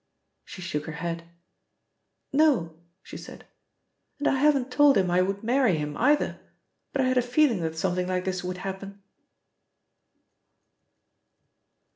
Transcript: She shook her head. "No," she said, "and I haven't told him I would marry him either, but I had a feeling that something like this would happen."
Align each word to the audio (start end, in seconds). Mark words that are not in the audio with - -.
She 0.43 0.63
shook 0.63 0.87
her 0.87 0.93
head. 0.93 1.29
"No," 2.33 2.75
she 3.03 3.17
said, 3.17 3.45
"and 4.17 4.27
I 4.27 4.37
haven't 4.39 4.71
told 4.71 4.97
him 4.97 5.11
I 5.11 5.21
would 5.21 5.43
marry 5.43 5.77
him 5.77 5.95
either, 5.95 6.39
but 6.91 7.01
I 7.01 7.07
had 7.07 7.19
a 7.19 7.21
feeling 7.21 7.59
that 7.59 7.77
something 7.77 8.07
like 8.07 8.25
this 8.25 8.43
would 8.43 8.57
happen." 8.57 8.99